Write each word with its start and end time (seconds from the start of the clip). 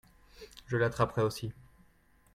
Je 0.65 0.77
l'attraperai 0.77 1.21
aussi. 1.21 1.53